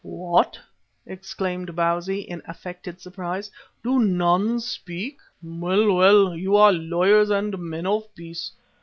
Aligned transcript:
"What!" 0.03 0.59
exclaimed 1.05 1.75
Bausi, 1.75 2.21
in 2.21 2.41
affected 2.47 2.99
surprise. 2.99 3.51
"Do 3.83 3.99
none 3.99 4.59
speak? 4.59 5.19
Well, 5.43 5.93
well, 5.93 6.35
you 6.35 6.55
are 6.55 6.71
lawyers 6.73 7.29
and 7.29 7.55
men 7.59 7.85
of 7.85 8.05
peace. 8.15 8.51